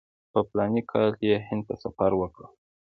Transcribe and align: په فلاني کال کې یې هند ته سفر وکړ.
په 0.31 0.39
فلاني 0.47 0.81
کال 0.91 1.09
کې 1.17 1.25
یې 1.31 1.37
هند 1.47 1.63
ته 1.67 1.75
سفر 1.83 2.11
وکړ. 2.17 2.43